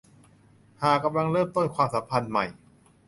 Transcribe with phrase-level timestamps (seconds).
[0.81, 2.45] หากกำลังเริ่มต้นความสัมพันธ์ใหม่